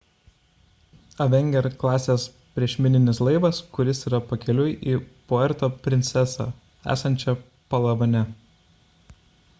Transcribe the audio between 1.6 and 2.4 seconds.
klasės